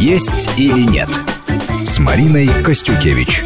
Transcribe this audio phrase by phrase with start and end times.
[0.00, 1.10] «Есть или нет»
[1.84, 3.42] с Мариной Костюкевич.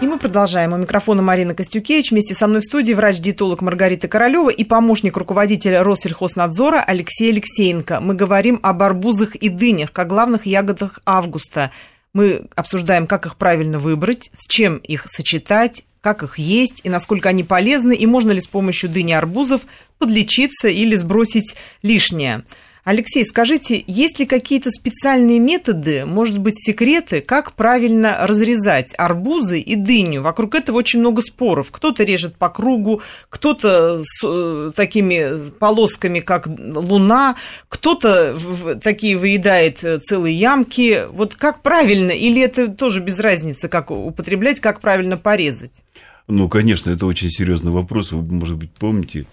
[0.00, 0.72] И мы продолжаем.
[0.72, 2.10] У микрофона Марина Костюкевич.
[2.10, 8.00] Вместе со мной в студии врач-диетолог Маргарита Королева и помощник руководителя Россельхознадзора Алексей Алексеенко.
[8.00, 11.70] Мы говорим об арбузах и дынях, как главных ягодах августа.
[12.14, 17.28] Мы обсуждаем, как их правильно выбрать, с чем их сочетать, как их есть и насколько
[17.28, 19.62] они полезны, и можно ли с помощью дыни арбузов
[19.98, 22.42] подлечиться или сбросить лишнее.
[22.84, 29.76] Алексей, скажите, есть ли какие-то специальные методы, может быть, секреты, как правильно разрезать арбузы и
[29.76, 30.22] дыню?
[30.22, 31.70] Вокруг этого очень много споров.
[31.70, 37.36] Кто-то режет по кругу, кто-то с э, такими полосками, как луна,
[37.68, 38.36] кто-то
[38.82, 41.04] такие выедает э, целые ямки.
[41.10, 42.12] Вот как правильно?
[42.12, 45.82] Или это тоже без разницы, как употреблять, как правильно порезать?
[46.28, 48.12] Ну, конечно, это очень серьезный вопрос.
[48.12, 49.26] Вы, может быть, помните,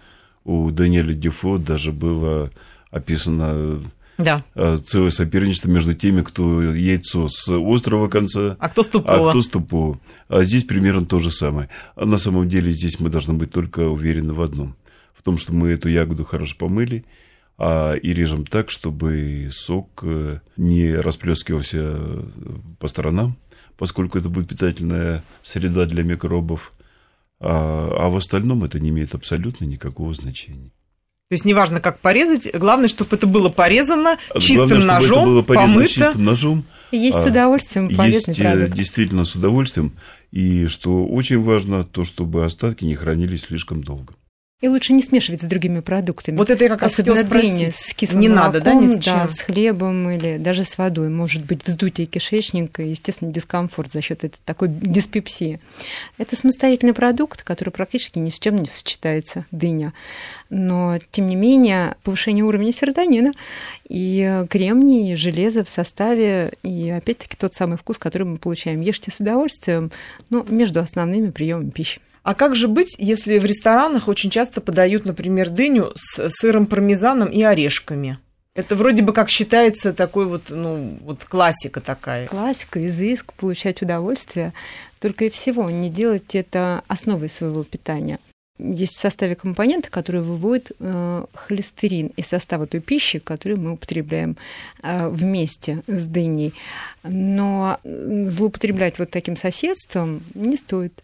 [0.44, 2.52] у Даниэля Дефо даже было
[2.92, 3.82] описано
[4.18, 4.44] да.
[4.56, 9.28] Э, целое соперничество между теми, кто яйцо с острого конца, а кто с тупого.
[9.28, 10.00] А кто с тупого.
[10.28, 11.70] А здесь примерно то же самое.
[11.96, 14.76] А на самом деле здесь мы должны быть только уверены в одном.
[15.14, 17.06] В том, что мы эту ягоду хорошо помыли,
[17.60, 22.24] а, и режем так, чтобы сок э, не расплескивался
[22.80, 23.38] по сторонам,
[23.78, 26.74] поскольку это будет питательная среда для микробов.
[27.40, 30.72] А, а в остальном это не имеет абсолютно никакого значения.
[31.30, 35.42] То есть неважно, как порезать, главное, чтобы это было порезано чистым главное, ножом, это было
[35.42, 35.90] порезано помыто.
[35.90, 36.66] чистым ножом.
[36.92, 38.78] Есть с а, удовольствием полезный есть, э, продукт.
[38.78, 39.92] Действительно, с удовольствием.
[40.32, 44.14] И что очень важно, то, чтобы остатки не хранились слишком долго.
[44.60, 46.36] И лучше не смешивать с другими продуктами.
[46.36, 48.98] Вот это я как раз Особенно дыни с кислым не молоком, надо, да, ни с,
[49.06, 51.10] да, с хлебом или даже с водой.
[51.10, 55.60] Может быть вздутие кишечника и, естественно, дискомфорт за счет этой такой диспепсии.
[56.18, 59.94] Это самостоятельный продукт, который практически ни с чем не сочетается, дыня.
[60.50, 63.34] Но, тем не менее, повышение уровня серотонина
[63.88, 68.82] и кремний, и железо в составе, и, опять-таки, тот самый вкус, который мы получаем.
[68.82, 69.92] Ешьте с удовольствием,
[70.32, 72.02] но между основными приемами пищи.
[72.28, 77.30] А как же быть, если в ресторанах очень часто подают, например, дыню с сыром пармезаном
[77.30, 78.20] и орешками?
[78.54, 82.28] Это вроде бы как считается такой вот, ну, вот классика такая.
[82.28, 84.52] Классика, изыск, получать удовольствие.
[85.00, 88.20] Только и всего, не делать это основой своего питания.
[88.60, 94.36] Есть в составе компоненты, которые выводят э, холестерин из состава той пищи, которую мы употребляем
[94.84, 96.54] э, вместе с дыней.
[97.04, 101.02] Но злоупотреблять вот таким соседством не стоит.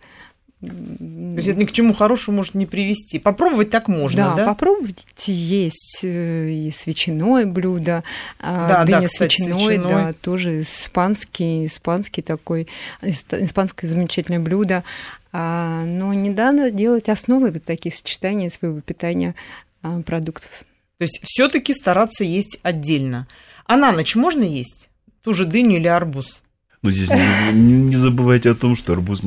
[0.67, 3.19] То есть это ни к чему хорошему может не привести.
[3.19, 4.35] Попробовать так можно, да?
[4.35, 8.03] Да, попробовать есть э, и с ветчиной блюдо,
[8.39, 12.67] а, да, дыня да, с ветчиной, да, тоже испанский, испанский такой,
[13.01, 14.83] испанское замечательное блюдо.
[15.31, 19.35] А, но не надо делать основой вот такие сочетания своего питания
[19.81, 20.63] а, продуктов.
[20.99, 23.27] То есть все-таки стараться есть отдельно.
[23.65, 24.89] А на ночь можно есть
[25.23, 26.43] ту же дыню или арбуз?
[26.83, 29.21] Но здесь не, не, не забывайте о том, что арбуз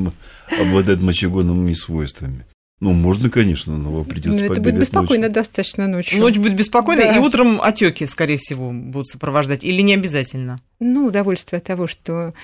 [0.61, 2.45] обладает мочегонными свойствами.
[2.79, 5.35] Ну, можно, конечно, но придется Но это будет беспокойно ночью.
[5.35, 6.21] достаточно ночью.
[6.21, 7.17] Ночь будет беспокойно, да.
[7.17, 10.59] и утром отеки, скорее всего, будут сопровождать, или не обязательно?
[10.79, 12.35] Ну, удовольствие от того, что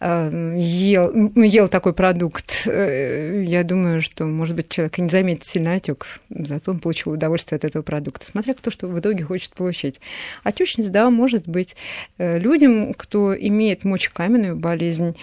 [0.00, 5.44] э, ел, ну, ел такой продукт, э, я думаю, что, может быть, человек не заметит
[5.44, 9.54] сильный отек, зато он получил удовольствие от этого продукта, смотря кто что в итоге хочет
[9.54, 10.00] получить.
[10.44, 11.74] Отечность, да, может быть.
[12.16, 15.16] Э, людям, кто имеет мочекаменную болезнь,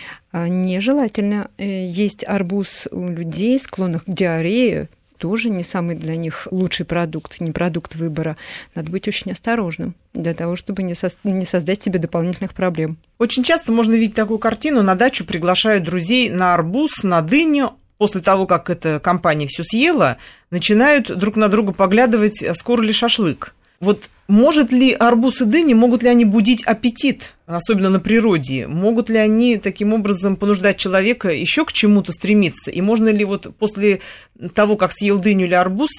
[0.48, 6.86] нежелательно э, есть арбуз у людей, склонных к диарее, тоже не самый для них лучший
[6.86, 8.38] продукт, не продукт выбора.
[8.76, 12.98] Надо быть очень осторожным для того, чтобы не, со- не создать себе дополнительных проблем.
[13.18, 14.84] Очень часто можно видеть такую картину.
[14.84, 17.74] На дачу приглашают друзей на арбуз, на дыню.
[17.98, 20.18] После того, как эта компания все съела,
[20.52, 23.56] начинают друг на друга поглядывать, а скоро ли шашлык.
[23.80, 28.68] Вот может ли арбуз и дыни, могут ли они будить аппетит, особенно на природе?
[28.68, 32.72] Могут ли они таким образом понуждать человека еще к чему-то стремиться?
[32.72, 34.02] И можно ли вот после
[34.54, 35.92] того, как съел дыню или арбуз,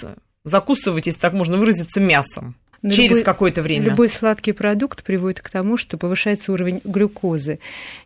[0.44, 2.56] закусывать, если так можно выразиться, мясом?
[2.82, 3.86] Но через любой, какое-то время.
[3.86, 7.58] Любой сладкий продукт приводит к тому, что повышается уровень глюкозы.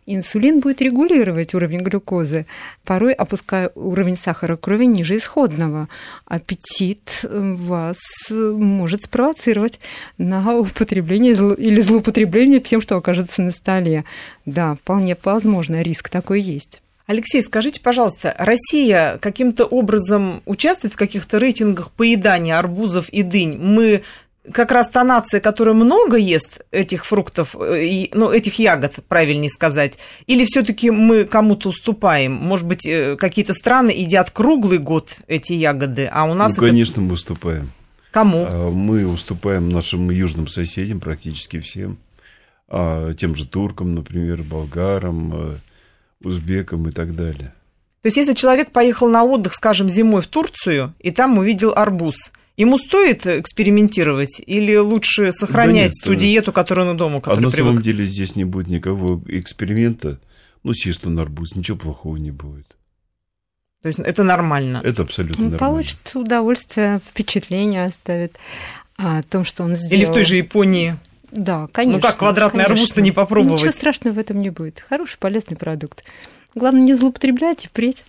[0.05, 2.47] Инсулин будет регулировать уровень глюкозы,
[2.83, 5.89] порой опуская уровень сахара крови ниже исходного.
[6.25, 7.99] Аппетит э, вас
[8.29, 9.79] может спровоцировать
[10.17, 14.05] на употребление или злоупотребление всем, что окажется на столе.
[14.45, 16.81] Да, вполне возможно, риск такой есть.
[17.05, 23.57] Алексей, скажите, пожалуйста, Россия каким-то образом участвует в каких-то рейтингах поедания арбузов и дынь?
[23.57, 24.03] Мы
[24.51, 29.97] как раз та нация, которая много ест этих фруктов, э, ну, этих ягод, правильнее сказать,
[30.27, 32.33] или все-таки мы кому-то уступаем?
[32.33, 36.49] Может быть, э, какие-то страны едят круглый год эти ягоды, а у нас...
[36.49, 36.65] Ну, это...
[36.71, 37.71] конечно, мы уступаем.
[38.11, 38.45] Кому?
[38.47, 41.97] А, мы уступаем нашим южным соседям, практически всем.
[42.67, 45.55] а тем же туркам, например, болгарам, э,
[46.21, 47.53] узбекам и так далее.
[48.01, 52.15] То есть, если человек поехал на отдых, скажем, зимой в Турцию, и там увидел арбуз,
[52.57, 57.35] ему стоит экспериментировать или лучше сохранять да нет, ту диету, которую он дома, А на
[57.35, 57.55] привык?
[57.55, 60.19] самом деле здесь не будет никакого эксперимента.
[60.63, 62.67] Ну, съест он арбуз, ничего плохого не будет.
[63.81, 64.79] То есть это нормально.
[64.83, 65.73] Это абсолютно он нормально.
[65.73, 68.37] Получит удовольствие, впечатление оставит
[68.95, 69.93] о том, что он сделал.
[69.93, 70.97] Или в той же Японии.
[71.31, 71.97] Да, конечно.
[71.97, 73.59] Ну как квадратный арбуз-то не попробовать?
[73.59, 74.79] Ничего страшного в этом не будет.
[74.87, 76.05] Хороший, полезный продукт.
[76.55, 78.05] Главное, не злоупотреблять и впредь.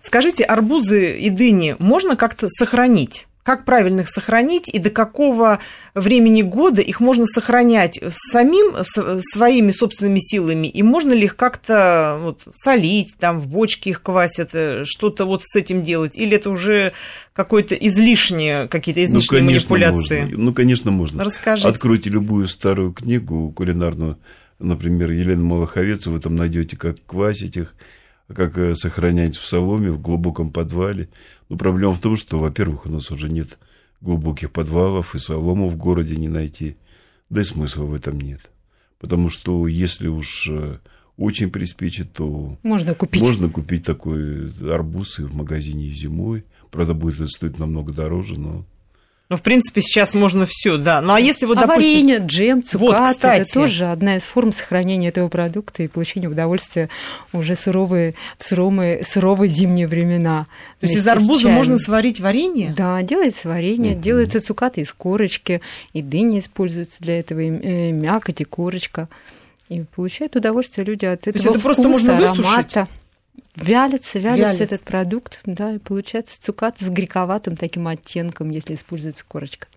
[0.00, 3.26] Скажите, арбузы и дыни можно как-то сохранить?
[3.42, 5.60] Как правильно их сохранить и до какого
[5.94, 12.42] времени года их можно сохранять самим, своими собственными силами, и можно ли их как-то вот,
[12.50, 16.92] солить, там в бочке их квасят, э, что-то вот с этим делать, или это уже
[17.32, 20.20] какое-то излишнее, какие-то ну, излишние ну, конечно, манипуляции?
[20.20, 20.38] Можно.
[20.38, 21.24] Ну, конечно, можно.
[21.24, 21.68] Расскажите.
[21.68, 24.18] Откройте любую старую книгу кулинарную,
[24.58, 27.74] например, Елена Малаховец, вы там найдете, как квасить их,
[28.34, 31.08] как э, сохранять в соломе, в глубоком подвале.
[31.50, 33.58] Но проблема в том, что, во-первых, у нас уже нет
[34.00, 36.76] глубоких подвалов, и солому в городе не найти.
[37.28, 38.50] Да и смысла в этом нет.
[39.00, 40.78] Потому что если уж э,
[41.16, 46.44] очень приспичит, то можно купить, можно купить такой арбуз и в магазине зимой.
[46.70, 48.64] Правда, будет это стоить намного дороже, но
[49.30, 51.00] ну, в принципе, сейчас можно все, да.
[51.00, 51.84] Ну, а если вот, а допустим...
[51.84, 53.42] варенье, джем, цукат, вот, кстати.
[53.42, 56.88] это тоже одна из форм сохранения этого продукта и получения удовольствия
[57.32, 60.46] уже суровые, в суровые, суровые зимние времена.
[60.80, 62.74] То есть из арбуза можно сварить варенье?
[62.76, 64.00] Да, делается варенье, mm-hmm.
[64.00, 65.60] делаются цукаты из корочки,
[65.92, 69.08] и дыни используются для этого, и э, мякоть, и корочка.
[69.68, 72.88] И получают удовольствие люди от этого То есть это вкуса, просто можно аромата.
[73.60, 79.24] Вялится, вялится, вялится этот продукт, да, и получается цукат с грековатым таким оттенком, если используется
[79.26, 79.68] корочка.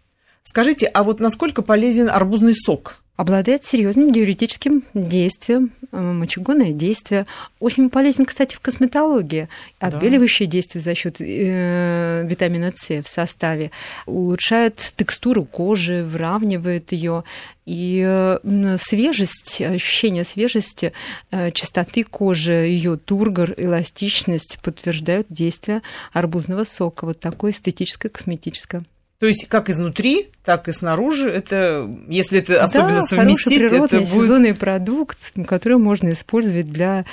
[0.44, 3.03] Скажите, а вот насколько полезен арбузный сок?
[3.16, 7.28] Обладает серьезным диуретическим действием, мочегонное действие.
[7.60, 9.50] Очень полезен, кстати, в косметологии.
[9.80, 10.54] Отбеливающее да.
[10.54, 13.72] действие за счет э, витамина С в составе.
[14.08, 17.24] Улучшает текстуру кожи, выравнивает ее.
[17.66, 18.38] И
[18.82, 20.92] свежесть, ощущение свежести,
[21.32, 25.82] э, чистоты кожи, ее тургор, эластичность подтверждают действие
[26.12, 27.06] арбузного сока.
[27.06, 28.84] Вот такое эстетическое, косметическое.
[29.20, 31.30] То есть как изнутри, так и снаружи.
[31.30, 34.10] Это, если это особенно да, совместить, природный, это будет...
[34.10, 37.06] сезонный продукт, который можно использовать для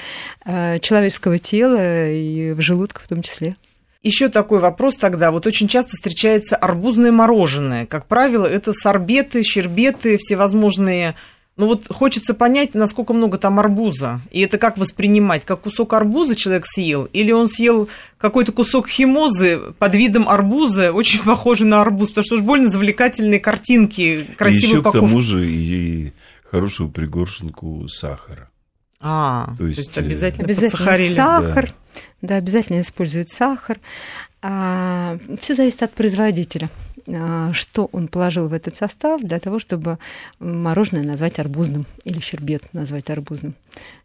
[0.45, 3.57] э, человеческого тела и в желудка в том числе.
[4.03, 5.31] Еще такой вопрос тогда.
[5.31, 7.85] Вот очень часто встречается арбузное мороженое.
[7.85, 11.17] Как правило, это сорбеты, щербеты, всевозможные
[11.61, 14.23] ну вот хочется понять, насколько много там арбуза.
[14.31, 15.45] И это как воспринимать?
[15.45, 17.05] Как кусок арбуза человек съел?
[17.13, 22.09] Или он съел какой-то кусок химозы под видом арбуза, очень похожий на арбуз?
[22.09, 26.15] Потому что уж больно завлекательные картинки, красивые Еще к тому же и
[26.51, 28.49] хорошую пригоршенку сахара.
[28.99, 31.67] А, то есть, то есть обязательно, обязательно сахар.
[31.67, 32.03] Да.
[32.23, 33.79] да, обязательно используют сахар.
[34.41, 36.71] А, все зависит от производителя.
[37.09, 39.99] А, что он положил в этот состав для того, чтобы
[40.39, 43.55] мороженое назвать арбузным или щербет назвать арбузным.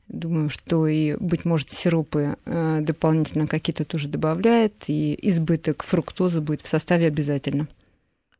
[0.07, 6.62] Думаю, что и, быть может, сиропы э, дополнительно какие-то тоже добавляет, и избыток фруктозы будет
[6.62, 7.68] в составе обязательно.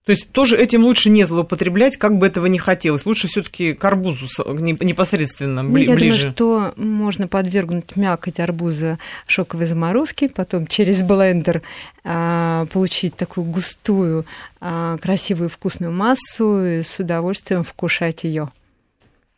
[0.06, 3.08] То есть тоже этим лучше не злоупотреблять, как бы этого не хотелось.
[3.08, 5.92] Лучше все-таки к арбузу непосредственно ну, ближе.
[5.92, 11.64] Я думаю, что можно подвергнуть мякоть арбуза шоковой заморозке, потом через блендер
[12.04, 14.26] а, получить такую густую,
[14.62, 18.52] а, красивую, вкусную массу и с удовольствием вкушать ее.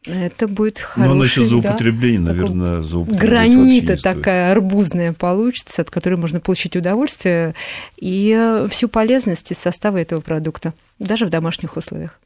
[0.07, 6.15] Это будет хороший, Ну, насчет злоупотребления, да, наверное, злоупотребление Гранита такая арбузная получится, от которой
[6.15, 7.55] можно получить удовольствие
[7.97, 12.19] и э, всю полезность из состава этого продукта, даже в домашних условиях.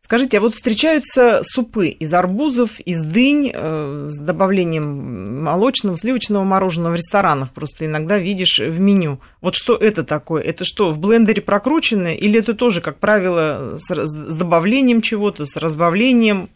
[0.00, 6.94] Скажите, а вот встречаются супы из арбузов, из дынь э, с добавлением молочного, сливочного мороженого
[6.94, 7.52] в ресторанах.
[7.52, 9.20] Просто иногда видишь в меню.
[9.42, 10.42] Вот что это такое?
[10.42, 12.14] Это что, в блендере прокрученное?
[12.14, 16.48] Или это тоже, как правило, с, с добавлением чего-то, с разбавлением?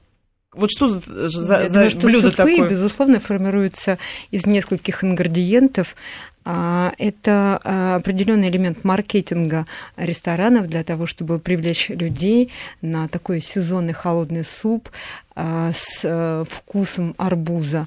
[0.54, 2.68] Вот что за, за, Я думаю, что блюдо супы, такое?
[2.68, 3.98] безусловно, формируются
[4.30, 5.96] из нескольких ингредиентов.
[6.44, 9.66] А, это а, определенный элемент маркетинга
[9.96, 12.50] ресторанов для того, чтобы привлечь людей
[12.82, 14.90] на такой сезонный холодный суп
[15.34, 17.86] а, с э, вкусом арбуза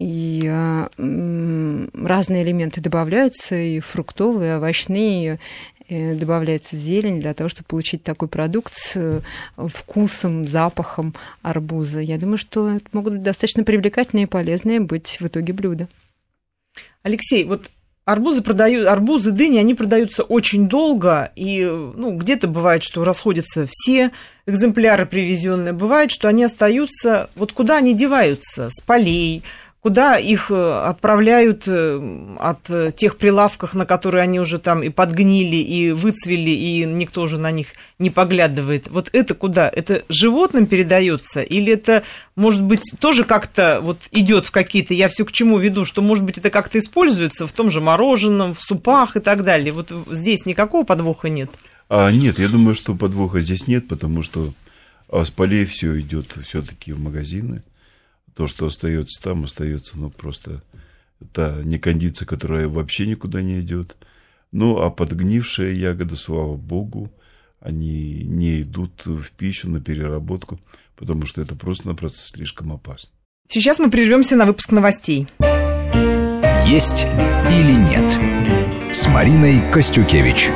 [0.00, 0.50] и
[0.96, 5.38] разные элементы добавляются, и фруктовые, и овощные,
[5.90, 9.20] добавляется зелень для того, чтобы получить такой продукт с э,
[9.68, 12.00] вкусом, запахом арбуза.
[12.00, 15.88] Я думаю, что это могут быть достаточно привлекательные и полезные быть в итоге блюда.
[17.02, 17.70] Алексей, вот
[18.04, 24.10] арбузы продают, арбузы, дыни, они продаются очень долго, и ну, где-то бывает, что расходятся все
[24.46, 29.42] экземпляры привезенные, бывает, что они остаются, вот куда они деваются, с полей,
[29.82, 35.56] куда их э, отправляют э, от тех прилавков, на которые они уже там и подгнили,
[35.56, 37.68] и выцвели, и никто уже на них
[37.98, 38.88] не поглядывает.
[38.88, 39.70] Вот это куда?
[39.74, 41.40] Это животным передается?
[41.40, 42.02] Или это,
[42.36, 46.24] может быть, тоже как-то вот идет в какие-то, я все к чему веду, что, может
[46.24, 49.72] быть, это как-то используется в том же мороженом, в супах и так далее.
[49.72, 51.50] Вот здесь никакого подвоха нет?
[51.88, 54.52] А, нет, я думаю, что подвоха здесь нет, потому что
[55.08, 57.62] а, с полей все идет все-таки в магазины
[58.34, 60.62] то, что остается там, остается, ну, просто
[61.32, 63.96] та некондиция, которая вообще никуда не идет.
[64.52, 67.10] Ну, а подгнившие ягоды, слава богу,
[67.60, 70.58] они не идут в пищу на переработку,
[70.96, 73.10] потому что это просто-напросто слишком опасно.
[73.48, 75.28] Сейчас мы прервемся на выпуск новостей.
[76.66, 80.50] Есть или нет с Мариной Костюкевич.